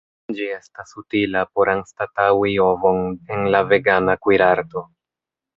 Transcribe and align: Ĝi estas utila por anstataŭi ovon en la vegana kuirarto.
Ĝi 0.37 0.45
estas 0.53 0.93
utila 1.01 1.43
por 1.57 1.71
anstataŭi 1.75 2.55
ovon 2.69 3.05
en 3.37 3.47
la 3.57 3.63
vegana 3.75 4.21
kuirarto. 4.25 4.87